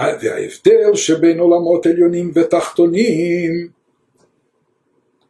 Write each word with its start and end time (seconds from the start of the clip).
וההבדל 0.00 0.94
שבין 0.94 1.38
עולמות 1.38 1.86
עליונים 1.86 2.30
ותחתונים 2.34 3.68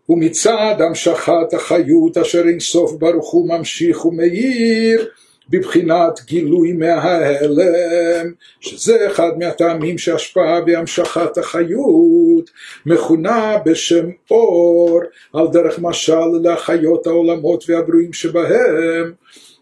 הוא 0.07 0.19
מצד 0.19 0.75
המשכת 0.79 1.55
החיות 1.55 2.17
אשר 2.17 2.49
אינסוף 2.49 2.93
ברוך 2.93 3.31
הוא 3.31 3.49
ממשיך 3.49 4.07
ומאיר 4.07 5.09
בבחינת 5.51 6.21
גילוי 6.25 6.73
מההלם, 6.73 8.33
שזה 8.61 9.11
אחד 9.11 9.31
מהטעמים 9.39 9.99
שהשפעה 9.99 10.61
בהמשכת 10.61 11.39
החיות 11.39 12.51
מכונה 12.87 13.59
בשם 13.65 14.07
אור 14.31 15.01
על 15.33 15.47
דרך 15.53 15.79
משל 15.79 16.27
להחיות 16.43 17.07
העולמות 17.07 17.65
והברואים 17.69 18.13
שבהם 18.13 19.13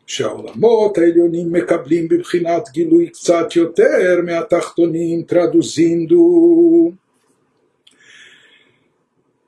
שהעולמות 0.08 0.98
העליונים 0.98 1.52
מקבלים 1.52 2.08
בבחינת 2.08 2.68
גילוי 2.72 3.08
קצת 3.08 3.56
יותר 3.56 4.20
מהתחתונים 4.24 5.22
טרדוזינדו 5.22 6.92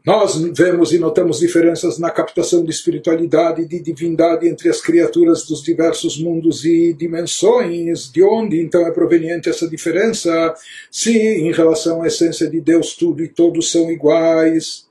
Nós 0.07 0.37
vemos 0.57 0.93
e 0.93 1.01
notamos 1.01 1.41
diferenças 1.41 1.99
na 1.99 2.13
captação 2.13 2.63
de 2.63 2.71
espiritualidade 2.71 3.63
e 3.63 3.67
de 3.67 3.81
divindade 3.81 4.47
entre 4.47 4.69
as 4.69 4.81
criaturas 4.81 5.45
dos 5.45 5.61
diversos 5.65 6.17
mundos 6.17 6.65
e 6.65 6.93
dimensões. 6.93 8.09
De 8.13 8.23
onde 8.23 8.61
então 8.61 8.87
é 8.87 8.93
proveniente 8.93 9.49
essa 9.49 9.69
diferença? 9.69 10.55
Se 10.93 11.19
em 11.19 11.53
relação 11.53 12.03
à 12.03 12.07
essência 12.07 12.49
de 12.49 12.61
Deus 12.61 12.95
tudo 12.95 13.21
e 13.21 13.27
todos 13.27 13.73
são 13.73 13.91
iguais, 13.91 14.87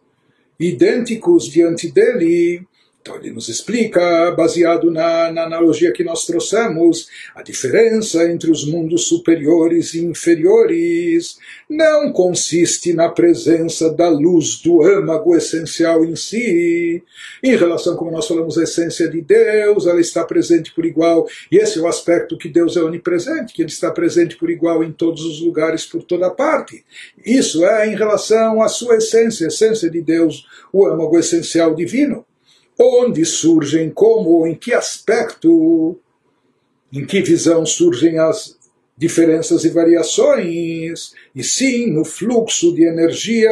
idênticos 0.59 1.45
diante 1.45 1.89
dele, 1.89 2.67
então 3.00 3.16
ele 3.16 3.30
nos 3.30 3.48
explica, 3.48 4.30
baseado 4.32 4.90
na, 4.90 5.32
na, 5.32 5.44
analogia 5.44 5.90
que 5.90 6.04
nós 6.04 6.26
trouxemos, 6.26 7.08
a 7.34 7.42
diferença 7.42 8.30
entre 8.30 8.50
os 8.50 8.66
mundos 8.66 9.08
superiores 9.08 9.94
e 9.94 10.04
inferiores 10.04 11.38
não 11.68 12.12
consiste 12.12 12.92
na 12.92 13.08
presença 13.08 13.90
da 13.90 14.08
luz 14.08 14.60
do 14.60 14.82
âmago 14.82 15.34
essencial 15.34 16.04
em 16.04 16.14
si. 16.14 17.02
Em 17.42 17.56
relação, 17.56 17.96
como 17.96 18.10
nós 18.10 18.28
falamos, 18.28 18.58
à 18.58 18.64
essência 18.64 19.08
de 19.08 19.22
Deus, 19.22 19.86
ela 19.86 20.00
está 20.00 20.22
presente 20.22 20.70
por 20.74 20.84
igual, 20.84 21.26
e 21.50 21.56
esse 21.56 21.78
é 21.78 21.82
o 21.82 21.88
aspecto 21.88 22.36
que 22.36 22.50
Deus 22.50 22.76
é 22.76 22.82
onipresente, 22.82 23.54
que 23.54 23.62
ele 23.62 23.70
está 23.70 23.90
presente 23.90 24.36
por 24.36 24.50
igual 24.50 24.84
em 24.84 24.92
todos 24.92 25.24
os 25.24 25.40
lugares, 25.40 25.86
por 25.86 26.02
toda 26.02 26.30
parte. 26.30 26.84
Isso 27.24 27.64
é 27.64 27.90
em 27.90 27.96
relação 27.96 28.60
à 28.60 28.68
sua 28.68 28.96
essência, 28.96 29.46
a 29.46 29.48
essência 29.48 29.88
de 29.88 30.02
Deus, 30.02 30.46
o 30.70 30.86
âmago 30.86 31.18
essencial 31.18 31.74
divino 31.74 32.26
onde 32.80 33.24
surgem, 33.26 33.90
como, 33.90 34.46
em 34.46 34.54
que 34.54 34.72
aspecto, 34.72 35.98
em 36.90 37.04
que 37.04 37.20
visão 37.20 37.66
surgem 37.66 38.18
as 38.18 38.58
diferenças 38.96 39.64
e 39.64 39.68
variações, 39.68 41.12
e 41.34 41.44
sim 41.44 41.90
no 41.90 42.04
fluxo 42.04 42.74
de 42.74 42.84
energia 42.84 43.50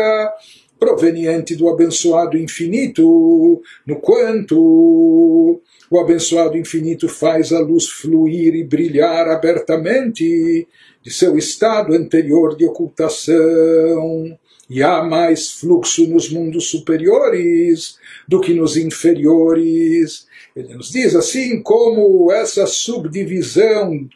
proveniente 0.78 1.54
do 1.54 1.68
abençoado 1.68 2.38
infinito, 2.38 3.60
no 3.86 4.00
quanto 4.00 5.60
o 5.90 5.98
abençoado 5.98 6.56
infinito 6.56 7.08
faz 7.08 7.52
a 7.52 7.58
luz 7.58 7.86
fluir 7.86 8.54
e 8.54 8.64
brilhar 8.64 9.28
abertamente 9.28 10.66
de 11.02 11.10
seu 11.10 11.36
estado 11.36 11.94
anterior 11.94 12.56
de 12.56 12.64
ocultação 12.64 14.38
e 14.69 14.83
há 14.83 15.02
mais 15.02 15.52
fluxo 15.52 16.06
nos 16.06 16.30
mundos 16.30 16.70
superiores 16.70 17.98
do 18.27 18.41
que 18.41 18.52
nos 18.52 18.77
inferiores. 18.77 20.27
Ele 20.55 20.74
nos 20.74 20.91
diz 20.91 21.14
assim 21.14 21.62
como 21.62 22.30
essa 22.30 22.66
subdivisão 22.66 24.08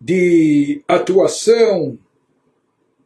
de 0.00 0.82
atuação 0.86 1.98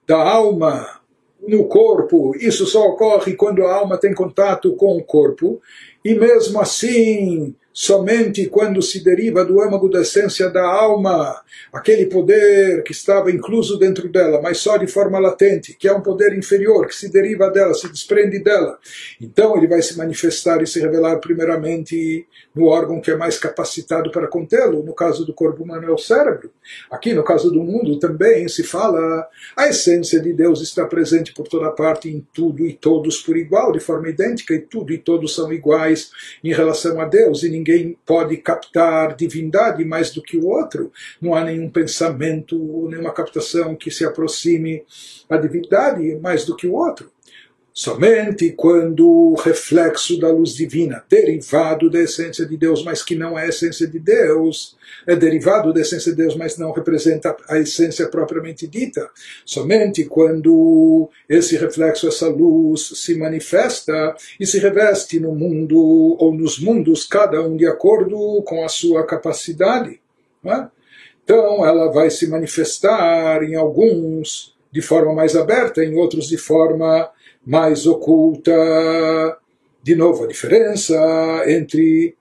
da 0.07 0.19
alma 0.19 1.01
no 1.47 1.67
corpo, 1.67 2.35
isso 2.37 2.67
só 2.67 2.87
ocorre 2.89 3.35
quando 3.35 3.65
a 3.65 3.75
alma 3.75 3.99
tem 3.99 4.15
contato 4.15 4.75
com 4.77 4.97
o 4.97 5.05
corpo, 5.05 5.61
e 6.05 6.15
mesmo 6.15 6.59
assim 6.61 7.55
somente 7.77 8.47
quando 8.47 8.81
se 8.81 9.03
deriva 9.03 9.45
do 9.45 9.61
âmago 9.61 9.89
da 9.89 10.03
essência 10.03 10.49
da 10.49 10.65
alma, 10.65 11.43
aquele 11.73 12.07
poder 12.07 12.85
que 12.85 12.93
estava 12.93 13.33
incluso 13.33 13.77
dentro 13.77 14.09
dela, 14.09 14.41
mas 14.41 14.59
só 14.59 14.77
de 14.77 14.87
forma 14.87 15.19
latente, 15.19 15.77
que 15.77 15.89
é 15.89 15.93
um 15.93 16.01
poder 16.01 16.39
inferior, 16.39 16.87
que 16.87 16.95
se 16.95 17.11
deriva 17.11 17.51
dela, 17.51 17.75
se 17.75 17.89
desprende 17.89 18.39
dela. 18.39 18.79
Então 19.21 19.57
ele 19.57 19.67
vai 19.67 19.83
se 19.83 19.99
manifestar 19.99 20.63
e 20.63 20.69
se 20.69 20.79
revelar 20.81 21.19
primeiramente 21.19 22.25
no 22.55 22.67
órgão 22.67 23.01
que 23.01 23.11
é 23.11 23.17
mais 23.17 23.39
capacitado 23.39 24.13
para 24.13 24.29
contê-lo, 24.29 24.85
no 24.85 24.95
caso 24.95 25.27
do 25.27 25.35
corpo 25.35 25.65
humano 25.65 25.89
é 25.89 25.91
o 25.91 25.99
cérebro. 25.99 26.53
Aqui 26.89 27.13
no 27.13 27.25
caso 27.25 27.51
do 27.51 27.63
mundo 27.65 27.99
também 27.99 28.47
se 28.47 28.63
fala 28.63 29.29
a 29.57 29.69
essência 29.69 30.21
de 30.21 30.33
Deus 30.33 30.63
está 30.63 30.87
presente 30.87 31.35
por 31.35 31.49
toda 31.49 31.73
parte 31.73 32.09
em 32.09 32.25
tudo 32.33 32.65
e 32.65 32.73
todos 32.73 33.21
por 33.21 33.37
igual, 33.37 33.73
de 33.73 33.81
forma 33.81 34.09
idêntica, 34.09 34.55
e 34.55 34.61
tudo 34.61 34.93
e 34.93 34.99
todos 34.99 35.35
são 35.35 35.53
iguais 35.53 36.13
em 36.45 36.53
relação 36.53 37.01
a 37.01 37.05
Deus, 37.05 37.43
e 37.43 37.49
ninguém 37.49 37.64
pode 38.05 38.37
captar 38.39 39.17
divindade 39.17 39.85
mais 39.85 40.11
do 40.11 40.23
que 40.23 40.37
o 40.37 40.47
outro. 40.47 40.93
Não 41.21 41.35
há 41.35 41.45
nenhum 41.45 41.71
pensamento, 41.71 42.57
nenhuma 42.89 43.13
captação 43.13 43.75
que 43.75 43.91
se 43.91 44.05
aproxime 44.05 44.85
à 45.29 45.37
divindade 45.37 46.17
mais 46.17 46.45
do 46.45 46.57
que 46.57 46.67
o 46.67 46.75
outro. 46.75 47.14
Somente 47.77 48.53
quando 48.53 49.05
o 49.05 49.35
reflexo 49.35 50.17
da 50.21 50.31
luz 50.31 50.55
divina, 50.55 51.05
derivado 51.11 51.91
da 51.91 51.99
essência 51.99 52.47
de 52.47 52.57
Deus, 52.57 52.85
mas 52.85 53.03
que 53.03 53.17
não 53.17 53.37
é 53.37 53.47
a 53.47 53.49
essência 53.49 53.85
de 53.89 53.99
Deus, 53.99 54.77
é 55.05 55.17
derivado 55.17 55.73
da 55.73 55.81
essência 55.81 56.13
de 56.13 56.19
Deus, 56.19 56.37
mas 56.37 56.57
não 56.57 56.71
representa 56.71 57.37
a 57.49 57.59
essência 57.59 58.09
propriamente 58.09 58.69
dita. 58.69 59.11
Somente 59.45 60.05
quando 60.05 61.11
esse 61.29 61.57
reflexo, 61.57 62.07
essa 62.07 62.29
luz 62.29 62.93
se 62.95 63.19
manifesta 63.19 64.15
e 64.39 64.47
se 64.47 64.61
reveste 64.61 65.19
no 65.19 65.35
mundo 65.35 65.77
ou 65.77 66.33
nos 66.33 66.61
mundos, 66.61 67.05
cada 67.05 67.43
um 67.43 67.57
de 67.57 67.67
acordo 67.67 68.41
com 68.45 68.65
a 68.65 68.69
sua 68.69 69.05
capacidade. 69.05 70.01
É? 70.45 70.69
Então 71.25 71.67
ela 71.67 71.91
vai 71.91 72.09
se 72.09 72.29
manifestar 72.29 73.43
em 73.43 73.57
alguns 73.57 74.55
de 74.71 74.81
forma 74.81 75.13
mais 75.13 75.35
aberta, 75.35 75.85
em 75.85 75.97
outros 75.97 76.29
de 76.29 76.39
forma 76.39 77.11
mais 77.45 77.87
oculta. 77.87 78.53
De 79.83 79.95
novo, 79.95 80.25
a 80.25 80.27
diferença 80.27 80.95
entre 81.47 82.15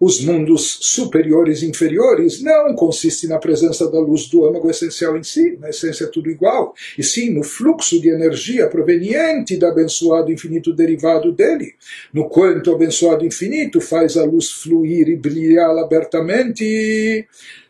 os 0.00 0.20
mundos 0.20 0.78
superiores 0.80 1.62
e 1.62 1.66
inferiores 1.66 2.40
não 2.40 2.74
consiste 2.74 3.26
na 3.26 3.38
presença 3.38 3.90
da 3.90 3.98
luz 3.98 4.28
do 4.28 4.46
âmago 4.46 4.70
essencial 4.70 5.16
em 5.16 5.24
si, 5.24 5.56
na 5.58 5.70
essência 5.70 6.04
é 6.04 6.06
tudo 6.06 6.30
igual, 6.30 6.72
e 6.96 7.02
sim 7.02 7.30
no 7.30 7.42
fluxo 7.42 8.00
de 8.00 8.08
energia 8.08 8.68
proveniente 8.68 9.56
do 9.56 9.66
abençoado 9.66 10.30
infinito 10.30 10.72
derivado 10.72 11.32
dele, 11.32 11.74
no 12.12 12.28
quanto 12.28 12.70
o 12.70 12.74
abençoado 12.74 13.26
infinito 13.26 13.80
faz 13.80 14.16
a 14.16 14.24
luz 14.24 14.50
fluir 14.50 15.08
e 15.08 15.16
brilhar 15.16 15.76
abertamente 15.78 17.26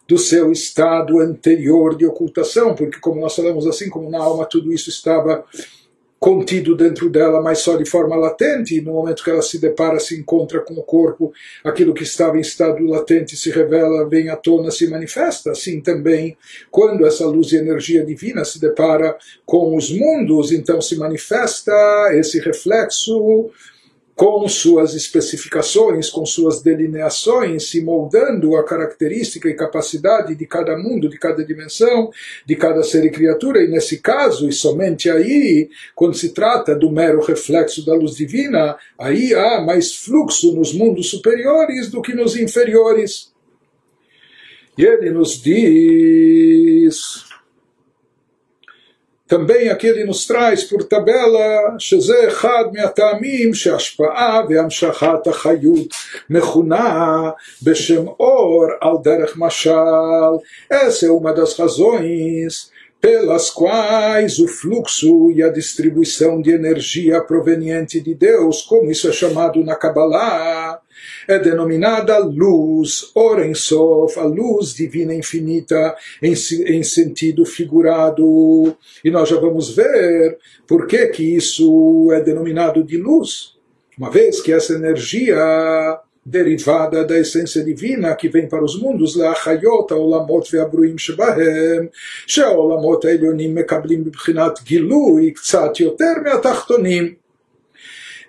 do 0.06 0.18
seu 0.18 0.52
estado 0.52 1.20
anterior 1.20 1.96
de 1.96 2.04
ocultação, 2.04 2.74
porque 2.74 2.98
como 2.98 3.20
nós 3.20 3.36
falamos 3.36 3.66
assim, 3.66 3.88
como 3.88 4.10
na 4.10 4.18
alma 4.18 4.44
tudo 4.44 4.72
isso 4.72 4.90
estava 4.90 5.44
contido 6.18 6.76
dentro 6.76 7.08
dela, 7.08 7.40
mas 7.40 7.60
só 7.60 7.76
de 7.76 7.88
forma 7.88 8.16
latente, 8.16 8.76
e 8.76 8.80
no 8.80 8.92
momento 8.92 9.22
que 9.22 9.30
ela 9.30 9.42
se 9.42 9.58
depara, 9.58 10.00
se 10.00 10.18
encontra 10.18 10.60
com 10.60 10.74
o 10.74 10.82
corpo, 10.82 11.32
aquilo 11.62 11.94
que 11.94 12.02
estava 12.02 12.36
em 12.36 12.40
estado 12.40 12.84
latente 12.84 13.36
se 13.36 13.50
revela, 13.50 14.08
vem 14.08 14.28
à 14.28 14.36
tona, 14.36 14.70
se 14.70 14.88
manifesta. 14.88 15.52
Assim 15.52 15.80
também, 15.80 16.36
quando 16.70 17.06
essa 17.06 17.24
luz 17.26 17.52
e 17.52 17.56
energia 17.56 18.04
divina 18.04 18.44
se 18.44 18.60
depara 18.60 19.16
com 19.46 19.76
os 19.76 19.90
mundos, 19.90 20.50
então 20.50 20.80
se 20.80 20.96
manifesta 20.96 21.72
esse 22.14 22.40
reflexo 22.40 23.50
com 24.18 24.48
suas 24.48 24.94
especificações, 24.94 26.10
com 26.10 26.26
suas 26.26 26.60
delineações, 26.60 27.70
se 27.70 27.80
moldando 27.80 28.56
a 28.56 28.64
característica 28.64 29.48
e 29.48 29.54
capacidade 29.54 30.34
de 30.34 30.44
cada 30.44 30.76
mundo, 30.76 31.08
de 31.08 31.16
cada 31.16 31.44
dimensão, 31.44 32.10
de 32.44 32.56
cada 32.56 32.82
ser 32.82 33.04
e 33.04 33.10
criatura, 33.12 33.62
e 33.62 33.68
nesse 33.68 33.98
caso, 33.98 34.48
e 34.48 34.52
somente 34.52 35.08
aí, 35.08 35.70
quando 35.94 36.16
se 36.16 36.30
trata 36.30 36.74
do 36.74 36.90
mero 36.90 37.20
reflexo 37.20 37.86
da 37.86 37.94
luz 37.94 38.16
divina, 38.16 38.76
aí 38.98 39.32
há 39.32 39.60
mais 39.60 39.94
fluxo 39.94 40.52
nos 40.52 40.72
mundos 40.72 41.10
superiores 41.10 41.88
do 41.88 42.02
que 42.02 42.12
nos 42.12 42.36
inferiores. 42.36 43.32
E 44.76 44.84
ele 44.84 45.10
nos 45.10 45.40
diz 45.40 47.27
também 49.27 49.69
aqui 49.69 49.87
ele 49.87 50.05
nos 50.05 50.27
traz 50.27 50.63
por 50.63 50.83
tabela 50.83 51.75
שזה 51.79 52.27
אחד 52.27 52.65
מהטעמים 52.73 53.53
שהשפעה 53.53 54.41
והמשכת 54.49 55.27
החיות 55.27 55.87
מכונה 56.29 57.29
בשם 57.63 58.07
אור 58.07 58.65
על 58.81 58.93
דרך 59.03 59.37
משל. 59.37 60.37
Essa 60.69 61.05
é 61.07 61.11
uma 61.11 61.33
das 61.33 61.57
razões 61.57 62.71
pelas 63.03 63.49
quais 63.49 64.39
o 64.39 64.47
fluxo 64.47 65.31
e 65.31 65.43
a 65.43 65.49
distribuição 65.49 66.41
de 66.41 66.51
energia 66.51 67.19
proveniente 67.19 67.99
de 67.99 68.13
Deus, 68.15 68.61
como 68.61 68.89
isso 68.89 69.09
é 69.09 69.11
chamado 69.11 69.61
na 69.61 69.75
Kabbalah, 69.75 70.76
é 71.27 71.39
denominada 71.39 72.17
luz, 72.19 73.11
Orensof, 73.15 74.19
a 74.19 74.23
luz 74.23 74.73
divina 74.73 75.13
infinita 75.13 75.95
em, 76.21 76.33
em 76.65 76.83
sentido 76.83 77.45
figurado. 77.45 78.75
E 79.03 79.11
nós 79.11 79.29
já 79.29 79.39
vamos 79.39 79.75
ver 79.75 80.37
por 80.67 80.87
que, 80.87 81.07
que 81.07 81.35
isso 81.35 82.09
é 82.13 82.21
denominado 82.21 82.83
de 82.83 82.97
luz. 82.97 83.53
Uma 83.97 84.09
vez 84.09 84.41
que 84.41 84.51
essa 84.51 84.73
energia 84.73 85.37
derivada 86.25 87.03
da 87.03 87.19
essência 87.19 87.63
divina 87.63 88.15
que 88.15 88.29
vem 88.29 88.47
para 88.47 88.63
os 88.63 88.79
mundos, 88.81 89.17
לאחיות 89.17 89.91
העולמות 89.91 90.47
והברואים 90.53 90.97
שבהם, 90.97 91.87
שהעולמות 92.27 93.05
העליונים 93.05 93.55
מקבלים 93.55 94.01
מבחינת 94.01 94.59
גילוי 94.63 95.31
קצת 95.31 95.79
יותר 95.79 96.13
מהתחתונים. 96.23 97.13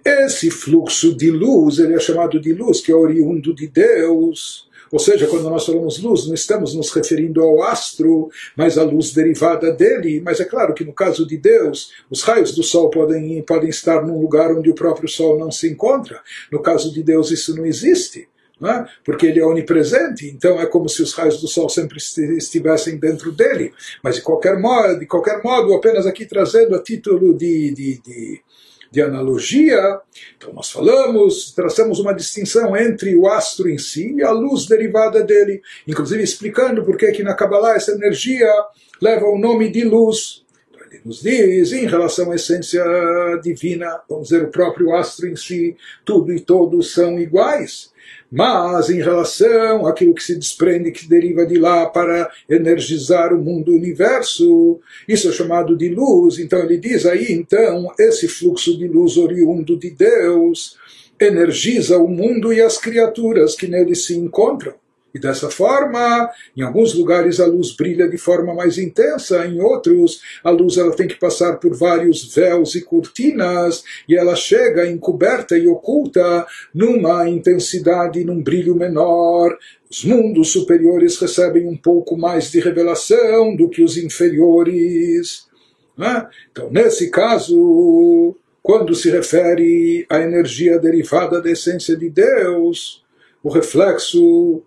Esse 0.03 0.49
fluxo 0.49 1.15
de 1.15 1.29
luz, 1.29 1.79
ele 1.79 1.93
é 1.93 1.99
chamado 1.99 2.39
de 2.39 2.53
luz, 2.53 2.81
que 2.81 2.91
é 2.91 2.95
oriundo 2.95 3.53
de 3.53 3.67
Deus, 3.67 4.69
ou 4.91 4.99
seja, 4.99 5.27
quando 5.27 5.49
nós 5.49 5.65
falamos 5.65 5.99
luz, 5.99 6.25
não 6.27 6.33
estamos 6.33 6.73
nos 6.73 6.91
referindo 6.91 7.41
ao 7.41 7.61
astro, 7.63 8.29
mas 8.55 8.77
à 8.77 8.83
luz 8.83 9.13
derivada 9.13 9.71
dele. 9.71 10.21
Mas 10.21 10.39
é 10.39 10.45
claro 10.45 10.73
que 10.73 10.83
no 10.83 10.93
caso 10.93 11.27
de 11.27 11.37
Deus, 11.37 11.91
os 12.09 12.23
raios 12.23 12.53
do 12.55 12.63
Sol 12.63 12.89
podem, 12.89 13.41
podem 13.43 13.69
estar 13.69 14.05
num 14.05 14.19
lugar 14.19 14.51
onde 14.51 14.69
o 14.69 14.75
próprio 14.75 15.07
Sol 15.07 15.37
não 15.37 15.51
se 15.51 15.69
encontra. 15.69 16.21
No 16.51 16.61
caso 16.61 16.91
de 16.91 17.03
Deus, 17.03 17.29
isso 17.31 17.55
não 17.55 17.65
existe. 17.65 18.27
Não 18.59 18.69
é? 18.69 18.85
porque 19.05 19.25
ele 19.25 19.39
é 19.39 19.45
onipresente, 19.45 20.27
então 20.27 20.59
é 20.59 20.65
como 20.65 20.89
se 20.89 21.01
os 21.01 21.13
raios 21.13 21.39
do 21.39 21.47
sol 21.47 21.69
sempre 21.69 21.97
estivessem 21.97 22.97
dentro 22.97 23.31
dele. 23.31 23.71
Mas 24.03 24.15
de 24.15 24.21
qualquer 24.21 24.59
modo, 24.59 24.99
de 24.99 25.05
qualquer 25.05 25.41
modo 25.41 25.73
apenas 25.73 26.05
aqui 26.05 26.25
trazendo 26.25 26.75
a 26.75 26.83
título 26.83 27.37
de, 27.37 27.71
de, 27.71 28.01
de 28.01 28.41
de 28.91 29.01
analogia. 29.01 29.99
Então 30.37 30.53
nós 30.53 30.71
falamos, 30.71 31.51
traçamos 31.51 31.99
uma 31.99 32.13
distinção 32.13 32.75
entre 32.75 33.15
o 33.15 33.27
astro 33.27 33.69
em 33.69 33.77
si 33.77 34.15
e 34.15 34.23
a 34.23 34.31
luz 34.31 34.65
derivada 34.65 35.23
dele, 35.23 35.61
inclusive 35.87 36.23
explicando 36.23 36.83
por 36.83 36.97
que 36.97 37.23
na 37.23 37.33
Kabbalah 37.33 37.75
essa 37.75 37.91
energia 37.91 38.49
leva 39.01 39.25
o 39.25 39.37
nome 39.37 39.69
de 39.69 39.83
luz. 39.83 40.43
Nos 41.05 41.21
diz, 41.21 41.71
em 41.71 41.85
relação 41.85 42.31
à 42.31 42.35
essência 42.35 42.83
divina, 43.41 44.01
vamos 44.09 44.29
dizer, 44.29 44.43
o 44.43 44.51
próprio 44.51 44.93
astro 44.93 45.27
em 45.27 45.35
si, 45.35 45.75
tudo 46.03 46.33
e 46.33 46.39
todos 46.39 46.93
são 46.93 47.19
iguais. 47.19 47.91
Mas 48.31 48.89
em 48.89 49.01
relação 49.01 49.87
àquilo 49.87 50.13
que 50.13 50.23
se 50.23 50.35
desprende, 50.35 50.91
que 50.91 51.07
deriva 51.07 51.45
de 51.45 51.57
lá 51.57 51.87
para 51.87 52.29
energizar 52.49 53.33
o 53.33 53.41
mundo 53.41 53.71
o 53.71 53.75
universo, 53.75 54.79
isso 55.07 55.29
é 55.29 55.31
chamado 55.31 55.75
de 55.75 55.89
luz. 55.89 56.37
Então 56.37 56.59
ele 56.59 56.77
diz 56.77 57.05
aí, 57.05 57.31
então, 57.31 57.91
esse 57.97 58.27
fluxo 58.27 58.77
de 58.77 58.87
luz 58.87 59.17
oriundo 59.17 59.77
de 59.77 59.89
Deus 59.89 60.77
energiza 61.19 61.97
o 61.97 62.07
mundo 62.07 62.53
e 62.53 62.61
as 62.61 62.77
criaturas 62.77 63.55
que 63.55 63.67
nele 63.67 63.95
se 63.95 64.15
encontram. 64.15 64.73
E 65.13 65.19
dessa 65.19 65.49
forma, 65.49 66.29
em 66.55 66.61
alguns 66.61 66.93
lugares 66.93 67.39
a 67.39 67.45
luz 67.45 67.75
brilha 67.75 68.07
de 68.07 68.17
forma 68.17 68.53
mais 68.53 68.77
intensa, 68.77 69.45
em 69.45 69.59
outros 69.59 70.21
a 70.43 70.51
luz 70.51 70.77
ela 70.77 70.95
tem 70.95 71.07
que 71.07 71.15
passar 71.15 71.57
por 71.57 71.75
vários 71.75 72.33
véus 72.33 72.75
e 72.75 72.81
cortinas 72.81 73.83
e 74.07 74.15
ela 74.15 74.35
chega 74.35 74.89
encoberta 74.89 75.57
e 75.57 75.67
oculta 75.67 76.45
numa 76.73 77.27
intensidade, 77.27 78.23
num 78.23 78.41
brilho 78.41 78.75
menor. 78.75 79.57
Os 79.89 80.05
mundos 80.05 80.51
superiores 80.51 81.17
recebem 81.17 81.67
um 81.67 81.75
pouco 81.75 82.15
mais 82.15 82.51
de 82.51 82.59
revelação 82.59 83.55
do 83.55 83.67
que 83.67 83.83
os 83.83 83.97
inferiores. 83.97 85.47
Né? 85.97 86.27
Então, 86.51 86.69
nesse 86.69 87.09
caso, 87.09 88.35
quando 88.61 88.93
se 88.93 89.09
refere 89.09 90.05
à 90.07 90.19
energia 90.19 90.77
derivada 90.77 91.41
da 91.41 91.49
essência 91.49 91.97
de 91.97 92.09
Deus, 92.09 93.03
o 93.43 93.49
reflexo 93.49 94.61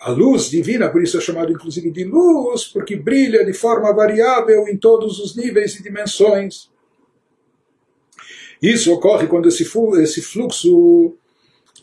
a 0.00 0.10
luz 0.10 0.50
divina, 0.50 0.88
por 0.88 1.02
isso 1.02 1.16
é 1.16 1.20
chamado 1.20 1.52
inclusive 1.52 1.90
de 1.90 2.04
luz, 2.04 2.64
porque 2.64 2.96
brilha 2.96 3.44
de 3.44 3.52
forma 3.52 3.92
variável 3.92 4.68
em 4.68 4.76
todos 4.76 5.18
os 5.18 5.34
níveis 5.34 5.74
e 5.76 5.82
dimensões. 5.82 6.70
Isso 8.60 8.92
ocorre 8.92 9.26
quando 9.26 9.48
esse, 9.48 9.66
esse 10.02 10.22
fluxo 10.22 11.14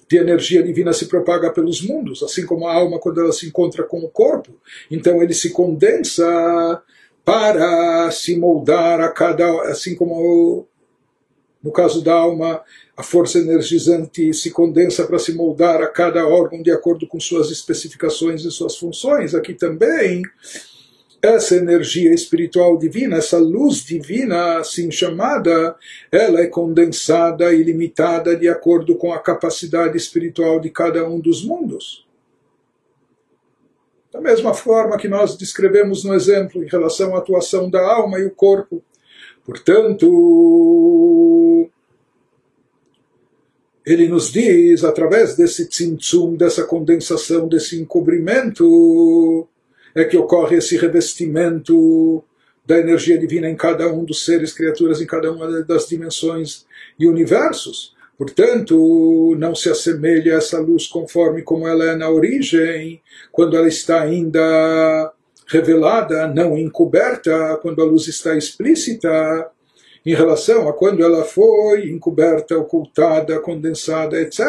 de 0.07 0.17
energia 0.17 0.61
divina 0.61 0.93
se 0.93 1.07
propaga 1.07 1.51
pelos 1.51 1.81
mundos, 1.81 2.21
assim 2.23 2.45
como 2.45 2.67
a 2.67 2.73
alma 2.73 2.99
quando 2.99 3.21
ela 3.21 3.31
se 3.31 3.47
encontra 3.47 3.83
com 3.83 3.99
o 3.99 4.09
corpo. 4.09 4.51
Então 4.89 5.21
ele 5.21 5.33
se 5.33 5.51
condensa 5.51 6.83
para 7.25 8.11
se 8.11 8.37
moldar 8.37 8.99
a 9.01 9.09
cada, 9.09 9.49
assim 9.63 9.95
como 9.95 10.67
no 11.63 11.71
caso 11.71 12.03
da 12.03 12.13
alma, 12.13 12.61
a 12.95 13.01
força 13.01 13.39
energizante 13.39 14.33
se 14.33 14.51
condensa 14.51 15.07
para 15.07 15.17
se 15.17 15.33
moldar 15.33 15.81
a 15.81 15.87
cada 15.87 16.27
órgão 16.27 16.61
de 16.61 16.69
acordo 16.71 17.07
com 17.07 17.19
suas 17.19 17.49
especificações 17.49 18.43
e 18.43 18.51
suas 18.51 18.75
funções. 18.75 19.33
Aqui 19.33 19.53
também, 19.53 20.21
essa 21.21 21.55
energia 21.55 22.13
espiritual 22.13 22.77
divina, 22.77 23.15
essa 23.15 23.37
luz 23.37 23.77
divina 23.77 24.57
assim 24.57 24.91
chamada, 24.91 25.73
ela 26.11 26.41
é 26.41 26.47
condensada 26.47 27.53
e 27.53 27.63
limitada 27.63 28.35
de 28.35 28.49
acordo 28.49 28.97
com 28.97 29.13
a 29.13 29.19
capacidade 29.19 29.95
espiritual 29.97 30.59
de 30.59 30.69
cada 30.69 31.07
um 31.07 31.17
dos 31.17 31.45
mundos. 31.45 32.05
Da 34.11 34.19
mesma 34.19 34.53
forma 34.53 34.97
que 34.97 35.07
nós 35.07 35.37
descrevemos 35.37 36.03
no 36.03 36.13
exemplo 36.13 36.61
em 36.61 36.67
relação 36.67 37.15
à 37.15 37.19
atuação 37.19 37.69
da 37.69 37.81
alma 37.81 38.19
e 38.19 38.25
o 38.25 38.31
corpo. 38.31 38.83
Portanto, 39.45 40.07
ele 43.85 44.07
nos 44.07 44.31
diz, 44.31 44.83
através 44.83 45.35
desse 45.35 45.67
tzimtzum, 45.67 46.35
dessa 46.35 46.63
condensação, 46.63 47.47
desse 47.47 47.79
encobrimento, 47.79 49.47
é 49.93 50.05
que 50.05 50.17
ocorre 50.17 50.57
esse 50.57 50.77
revestimento 50.77 52.23
da 52.65 52.79
energia 52.79 53.17
divina 53.17 53.49
em 53.49 53.55
cada 53.55 53.91
um 53.91 54.05
dos 54.05 54.23
seres, 54.23 54.53
criaturas, 54.53 55.01
em 55.01 55.05
cada 55.05 55.31
uma 55.31 55.63
das 55.63 55.87
dimensões 55.87 56.65
e 56.97 57.05
universos. 57.05 57.93
Portanto, 58.17 59.35
não 59.37 59.53
se 59.53 59.69
assemelha 59.69 60.35
a 60.35 60.37
essa 60.37 60.59
luz 60.59 60.87
conforme 60.87 61.41
como 61.41 61.67
ela 61.67 61.83
é 61.85 61.95
na 61.95 62.09
origem, 62.09 63.01
quando 63.31 63.57
ela 63.57 63.67
está 63.67 64.01
ainda 64.01 65.11
revelada, 65.47 66.27
não 66.27 66.57
encoberta, 66.57 67.59
quando 67.61 67.81
a 67.81 67.85
luz 67.85 68.07
está 68.07 68.37
explícita, 68.37 69.49
em 70.04 70.14
relação 70.14 70.68
a 70.68 70.72
quando 70.72 71.02
ela 71.02 71.24
foi 71.24 71.90
encoberta, 71.90 72.56
ocultada, 72.56 73.38
condensada, 73.40 74.20
etc. 74.20 74.40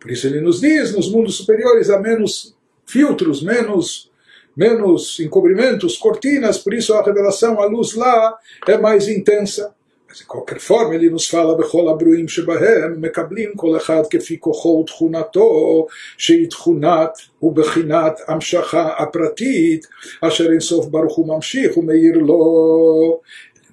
Por 0.00 0.10
isso 0.10 0.26
ele 0.26 0.40
nos 0.40 0.60
diz, 0.60 0.94
nos 0.94 1.10
mundos 1.10 1.36
superiores 1.36 1.90
há 1.90 1.98
menos 1.98 2.56
filtros, 2.86 3.42
menos 3.42 4.10
menos 4.56 5.18
encobrimentos, 5.20 5.96
cortinas, 5.96 6.58
por 6.58 6.74
isso 6.74 6.92
a 6.94 7.02
revelação, 7.02 7.60
a 7.60 7.64
luz 7.64 7.94
lá 7.94 8.36
é 8.68 8.76
mais 8.76 9.08
intensa. 9.08 9.74
Mas 10.06 10.18
de 10.18 10.26
qualquer 10.26 10.60
forma 10.60 10.94
ele 10.94 11.08
nos 11.08 11.26
fala 11.26 11.56
בכל 11.56 11.88
הברואים 11.88 12.28
שבהם 12.28 13.00
מקבלים 13.00 13.52
כל 13.56 13.76
אחד 13.76 14.02
כפי 14.10 14.40
כוחו 14.40 14.68
ותכונתו 14.82 15.86
שהיא 16.18 16.50
תכונת 16.50 17.10
ובחינת 17.42 18.20
המשכה 18.28 18.88
הפרטית 18.98 19.86
אשר 20.20 20.50
אינסוף 20.50 20.86
ברוך 20.86 21.16
הוא 21.16 21.28
ממשיך 21.28 21.76
ומאיר 21.76 22.18
לו 22.18 23.20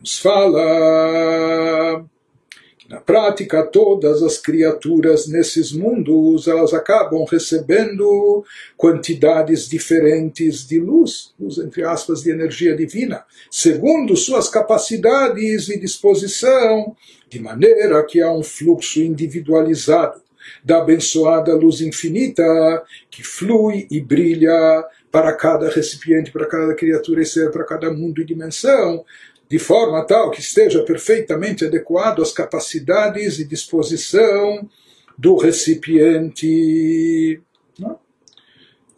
nos 0.04 0.18
fala 0.18 2.04
que 2.76 2.90
na 2.90 3.00
prática 3.00 3.62
todas 3.62 4.22
as 4.22 4.36
criaturas 4.36 5.26
nesses 5.26 5.72
mundos 5.72 6.46
elas 6.46 6.74
acabam 6.74 7.24
recebendo 7.24 8.44
quantidades 8.76 9.66
diferentes 9.66 10.68
de 10.68 10.78
luz, 10.78 11.32
luz 11.40 11.56
entre 11.56 11.84
aspas 11.84 12.22
de 12.22 12.30
energia 12.30 12.76
divina, 12.76 13.24
segundo 13.50 14.14
suas 14.14 14.50
capacidades 14.50 15.70
e 15.70 15.80
disposição, 15.80 16.94
de 17.30 17.40
maneira 17.40 18.04
que 18.04 18.20
há 18.20 18.30
um 18.30 18.42
fluxo 18.42 19.00
individualizado 19.00 20.20
da 20.62 20.80
abençoada 20.82 21.54
luz 21.54 21.80
infinita 21.80 22.44
que 23.10 23.22
flui 23.22 23.86
e 23.90 24.02
brilha 24.02 24.84
para 25.14 25.32
cada 25.32 25.70
recipiente, 25.70 26.32
para 26.32 26.44
cada 26.44 26.74
criatura 26.74 27.22
e 27.22 27.24
ser, 27.24 27.52
para 27.52 27.62
cada 27.62 27.88
mundo 27.88 28.20
e 28.20 28.24
dimensão, 28.24 29.04
de 29.48 29.60
forma 29.60 30.04
tal 30.04 30.32
que 30.32 30.40
esteja 30.40 30.82
perfeitamente 30.82 31.64
adequado 31.64 32.20
às 32.20 32.32
capacidades 32.32 33.38
e 33.38 33.44
disposição 33.44 34.68
do 35.16 35.36
recipiente. 35.36 37.40
Não? 37.78 37.96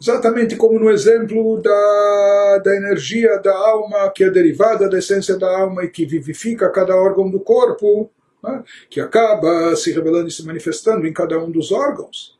Exatamente 0.00 0.56
como 0.56 0.78
no 0.78 0.90
exemplo 0.90 1.60
da, 1.60 2.62
da 2.64 2.74
energia 2.74 3.36
da 3.36 3.54
alma, 3.54 4.08
que 4.08 4.24
é 4.24 4.30
derivada 4.30 4.88
da 4.88 4.98
essência 4.98 5.36
da 5.36 5.54
alma 5.54 5.84
e 5.84 5.90
que 5.90 6.06
vivifica 6.06 6.70
cada 6.70 6.96
órgão 6.96 7.28
do 7.28 7.40
corpo, 7.40 8.10
né? 8.42 8.64
que 8.88 9.02
acaba 9.02 9.76
se 9.76 9.92
revelando 9.92 10.28
e 10.28 10.32
se 10.32 10.46
manifestando 10.46 11.06
em 11.06 11.12
cada 11.12 11.38
um 11.38 11.50
dos 11.50 11.70
órgãos, 11.70 12.35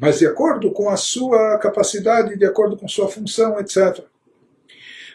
mas 0.00 0.18
de 0.18 0.26
acordo 0.26 0.70
com 0.72 0.88
a 0.88 0.96
sua 0.96 1.58
capacidade, 1.58 2.36
de 2.36 2.44
acordo 2.44 2.76
com 2.76 2.88
sua 2.88 3.08
função, 3.08 3.58
etc. 3.60 4.04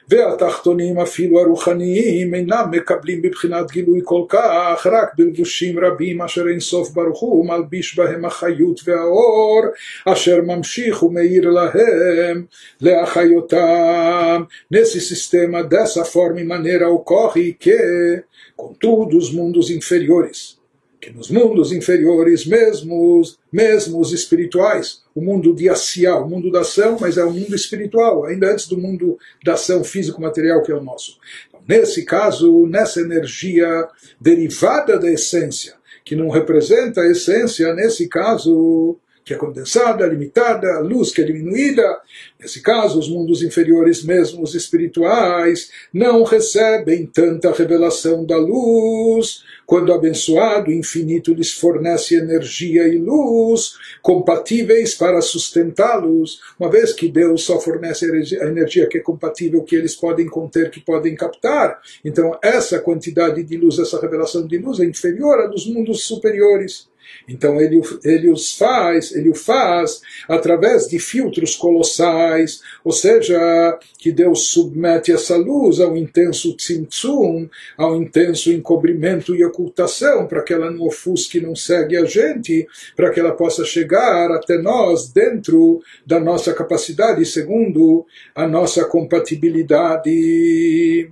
והתחתונים 0.10 1.00
אפילו 1.00 1.40
הרוחניים 1.40 2.34
אינם 2.34 2.66
מקבלים 2.72 3.22
בבחינת 3.22 3.72
גילוי 3.72 4.02
כל 4.04 4.24
כך 4.30 4.88
רק 4.92 5.10
בלבושים 5.18 5.80
רבים 5.80 6.22
אשר 6.22 6.48
אין 6.48 6.60
סוף 6.60 6.90
ברוך 6.90 7.20
הוא 7.20 7.48
מלביש 7.48 7.98
בהם 7.98 8.26
החיות 8.26 8.82
והאור 8.84 9.62
אשר 10.06 10.42
ממשיך 10.42 11.04
ומאיר 11.04 11.50
להם 11.50 12.46
להחיותם. 12.82 14.44
Nesse 14.74 15.00
sistema, 15.00 15.64
dessa 15.64 16.04
forma 16.06 16.42
e 16.42 16.44
maneira 16.44 16.90
ocorre 16.90 17.54
que, 17.54 18.24
contudo, 18.56 19.18
os 19.18 19.32
mundos 19.32 19.70
inferiores 19.70 20.60
que 21.05 21.13
nos 21.13 21.31
mundos 21.31 21.71
inferiores, 21.71 22.47
mesmos, 22.47 23.39
mesmos 23.53 24.11
espirituais, 24.13 25.03
o 25.15 25.21
mundo 25.21 25.55
de 25.55 25.69
Asiá, 25.69 26.17
o 26.17 26.27
mundo 26.27 26.51
da 26.51 26.61
ação, 26.61 26.97
mas 26.99 27.19
é 27.19 27.25
o 27.25 27.31
mundo 27.31 27.55
espiritual, 27.55 28.25
ainda 28.25 28.51
antes 28.51 28.67
do 28.67 28.79
mundo 28.79 29.19
da 29.45 29.53
ação 29.53 29.85
físico-material 29.85 30.63
que 30.63 30.73
é 30.73 30.75
o 30.75 30.83
nosso. 30.83 31.19
Então, 31.49 31.61
nesse 31.69 32.07
caso, 32.07 32.67
nessa 32.67 33.03
energia 33.03 33.87
derivada 34.19 34.99
da 34.99 35.11
essência, 35.11 35.75
que 36.03 36.17
não 36.17 36.31
representa 36.31 37.03
a 37.03 37.11
essência, 37.11 37.75
nesse 37.75 38.09
caso, 38.09 38.97
que 39.25 39.33
é 39.33 39.37
condensada, 39.37 40.07
limitada, 40.07 40.81
luz 40.81 41.11
que 41.11 41.23
é 41.23 41.25
diminuída. 41.25 41.99
Nesse 42.39 42.61
caso, 42.61 42.99
os 42.99 43.09
mundos 43.09 43.43
inferiores, 43.43 44.05
mesmo 44.05 44.43
os 44.43 44.55
espirituais, 44.55 45.71
não 45.93 46.23
recebem 46.25 47.07
tanta 47.07 47.51
revelação 47.51 48.25
da 48.25 48.37
luz. 48.37 49.43
Quando 49.65 49.89
o 49.89 49.95
abençoado 49.95 50.71
infinito 50.71 51.33
lhes 51.33 51.53
fornece 51.53 52.15
energia 52.15 52.87
e 52.87 52.99
luz 52.99 53.77
compatíveis 54.03 54.95
para 54.95 55.23
sustentá-los, 55.23 56.41
uma 56.61 56.71
vez 56.71 56.93
que 56.93 57.09
Deus 57.09 57.45
só 57.45 57.59
fornece 57.59 58.05
a 58.41 58.47
energia 58.47 58.87
que 58.87 58.99
é 58.99 59.01
compatível, 59.01 59.63
que 59.63 59.75
eles 59.75 59.97
podem 59.97 60.27
conter, 60.27 60.71
que 60.71 60.81
podem 60.81 61.15
captar. 61.15 61.81
Então, 62.05 62.39
essa 62.43 62.79
quantidade 62.79 63.43
de 63.43 63.57
luz, 63.57 63.79
essa 63.79 63.99
revelação 63.99 64.47
de 64.47 64.59
luz 64.59 64.81
é 64.81 64.85
inferior 64.85 65.41
à 65.41 65.47
dos 65.47 65.67
mundos 65.67 66.05
superiores. 66.05 66.93
Então 67.29 67.61
ele, 67.61 67.81
ele 68.05 68.31
os 68.31 68.57
faz, 68.57 69.13
ele 69.13 69.31
o 69.31 69.35
faz 69.35 70.01
através 70.29 70.89
de 70.89 70.99
filtros 70.99 71.57
colossais, 71.57 72.61
ou 72.85 72.93
seja, 72.93 73.79
que 73.99 74.13
Deus 74.13 74.49
submete 74.49 75.13
essa 75.13 75.37
luz 75.37 75.81
ao 75.81 75.97
intenso 75.97 76.57
tzimtzum, 76.57 77.49
ao 77.77 77.97
intenso 77.97 78.53
encobrimento 78.53 79.35
e 79.35 79.45
ocultação, 79.45 80.27
para 80.27 80.43
que 80.43 80.53
ela 80.53 80.71
não 80.71 80.87
ofusque, 80.87 81.41
não 81.41 81.57
segue 81.57 81.97
a 81.97 82.05
gente, 82.05 82.67
para 82.95 83.11
que 83.11 83.21
ela 83.21 83.33
possa 83.33 83.65
chegar 83.65 84.31
até 84.33 84.59
nós 84.59 85.13
dentro 85.13 85.81
da 86.07 86.21
nossa 86.21 86.53
capacidade, 86.53 87.25
segundo 87.25 88.05
a 88.35 88.47
nossa 88.47 88.85
compatibilidade. 88.85 91.11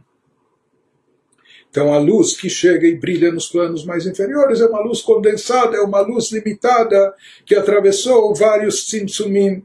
Então 1.73 1.95
a 1.95 1.97
luz 1.97 2.37
que 2.37 2.51
chega 2.51 2.87
e 2.87 2.95
brilha 2.95 3.33
nos 3.33 3.49
planos 3.49 3.83
mais 3.87 4.07
inferiores 4.07 4.61
é 4.61 4.67
uma 4.67 4.83
luz 4.83 5.01
condensada, 5.01 5.75
é 5.75 5.81
uma 5.81 6.03
luz 6.03 6.31
limitada 6.31 7.15
que 7.47 7.55
atravessou 7.55 8.35
vários 8.35 8.85
tzimtzumim. 8.85 9.65